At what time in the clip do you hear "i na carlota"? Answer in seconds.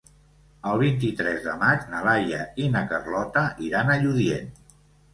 2.65-3.47